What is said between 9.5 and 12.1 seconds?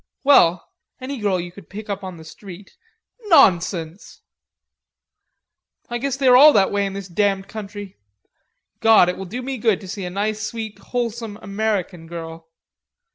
good to see a nice sweet wholesome American